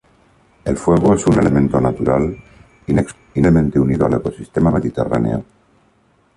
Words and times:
El 0.65 0.77
fuego 0.77 1.13
es 1.13 1.27
un 1.27 1.37
elemento 1.37 1.79
natural 1.79 2.35
inexorablemente 2.87 3.79
unido 3.79 4.07
al 4.07 4.15
ecosistema 4.15 4.71
mediterráneo. 4.71 5.45